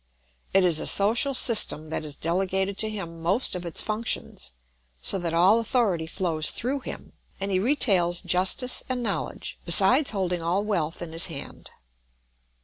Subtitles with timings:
[0.51, 4.49] It is a social system that has delegated to him most of its functions,
[4.99, 10.41] so that all authority flows through him, and he retails justice and knowledge, besides holding
[10.41, 11.69] all wealth in his hand.